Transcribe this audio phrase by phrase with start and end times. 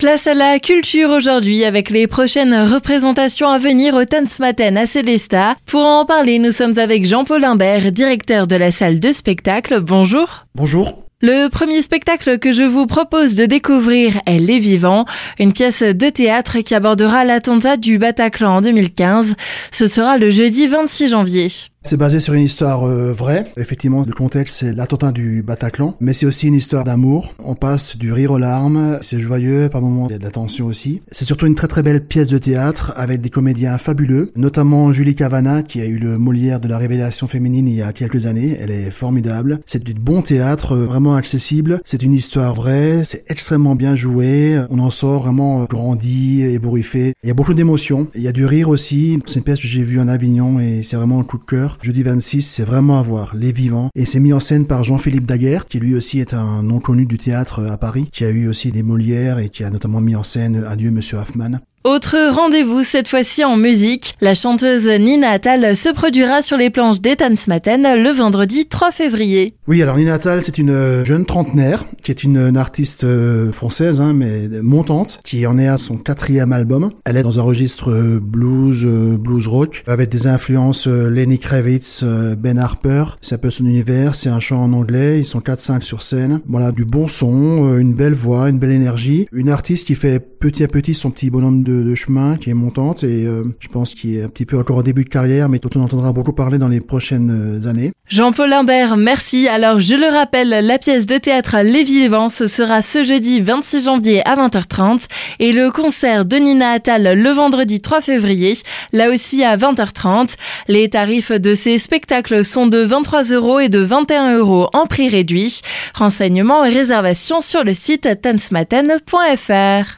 [0.00, 5.56] Place à la culture aujourd'hui avec les prochaines représentations à venir au Tanzmatten à Célesta.
[5.66, 9.80] Pour en parler, nous sommes avec Jean-Paul Imbert, directeur de la salle de spectacle.
[9.80, 10.46] Bonjour.
[10.54, 11.04] Bonjour.
[11.20, 15.04] Le premier spectacle que je vous propose de découvrir est Les Vivants,
[15.40, 19.34] une pièce de théâtre qui abordera l'attentat du Bataclan en 2015.
[19.72, 21.48] Ce sera le jeudi 26 janvier.
[21.88, 23.44] C'est basé sur une histoire euh, vraie.
[23.56, 27.32] Effectivement, le contexte, c'est l'attentat du Bataclan, mais c'est aussi une histoire d'amour.
[27.42, 30.30] On passe du rire aux larmes, c'est joyeux, par moments il y a de la
[30.30, 31.00] tension aussi.
[31.10, 35.14] C'est surtout une très très belle pièce de théâtre avec des comédiens fabuleux, notamment Julie
[35.14, 38.58] Cavana qui a eu le Molière de la révélation féminine il y a quelques années.
[38.60, 39.60] Elle est formidable.
[39.64, 41.80] C'est du bon théâtre, euh, vraiment accessible.
[41.86, 44.60] C'est une histoire vraie, c'est extrêmement bien joué.
[44.68, 47.14] On en sort vraiment euh, grandi, ébouriffé.
[47.24, 48.08] Il y a beaucoup d'émotions.
[48.14, 49.18] Il y a du rire aussi.
[49.24, 51.77] C'est une pièce que j'ai vue en Avignon et c'est vraiment un coup de cœur.
[51.80, 53.90] Jeudi 26, c'est vraiment à voir, Les Vivants.
[53.94, 57.06] Et c'est mis en scène par Jean-Philippe Daguerre, qui lui aussi est un nom connu
[57.06, 60.16] du théâtre à Paris, qui a eu aussi des Molières et qui a notamment mis
[60.16, 61.60] en scène Adieu Monsieur Hoffman.
[61.88, 64.12] Autre rendez-vous, cette fois-ci en musique.
[64.20, 69.54] La chanteuse Nina Attal se produira sur les planches d'Etansmaten le vendredi 3 février.
[69.66, 74.02] Oui, alors Nina Attal, c'est une euh, jeune trentenaire qui est une, artiste euh, française,
[74.02, 76.90] hein, mais montante, qui en est à son quatrième album.
[77.06, 82.58] Elle est dans un registre euh, blues, blues rock, avec des influences Lenny Kravitz, Ben
[82.58, 83.04] Harper.
[83.22, 86.42] C'est un peu son univers, c'est un chant en anglais, ils sont 4-5 sur scène.
[86.46, 89.26] Voilà, du bon son, une belle voix, une belle énergie.
[89.32, 93.02] Une artiste qui fait petit à petit son petit bonhomme de chemin qui est montante
[93.02, 95.58] et euh, je pense qu'il est un petit peu encore au début de carrière, mais
[95.58, 97.92] dont on entendra beaucoup parler dans les prochaines euh, années.
[98.08, 99.48] Jean-Paul Imbert, merci.
[99.48, 103.84] Alors je le rappelle, la pièce de théâtre Les Vivants, ce sera ce jeudi 26
[103.84, 105.06] janvier à 20h30
[105.40, 108.56] et le concert de Nina Attal le vendredi 3 février,
[108.92, 110.36] là aussi à 20h30.
[110.68, 115.08] Les tarifs de ces spectacles sont de 23 euros et de 21 euros en prix
[115.08, 115.60] réduit.
[115.94, 119.96] Renseignements et réservations sur le site tansmaten.fr.